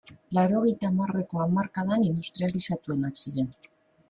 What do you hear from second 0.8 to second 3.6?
hamarreko hamarkadan industrializatuenak ziren.